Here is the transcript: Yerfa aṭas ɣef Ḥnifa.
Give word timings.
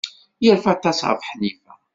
Yerfa 0.43 0.69
aṭas 0.75 0.99
ɣef 1.09 1.21
Ḥnifa. 1.29 1.73